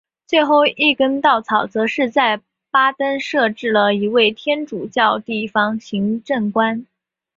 [0.25, 6.87] 最后一根稻草则是在巴登设置了一位天主教地方行政官。